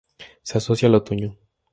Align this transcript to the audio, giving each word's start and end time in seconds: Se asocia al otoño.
Se 0.41 0.57
asocia 0.57 0.87
al 0.87 0.95
otoño. 0.95 1.37